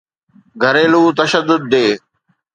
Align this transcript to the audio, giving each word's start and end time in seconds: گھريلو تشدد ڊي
گھريلو 0.63 1.03
تشدد 1.17 1.61
ڊي 1.71 1.85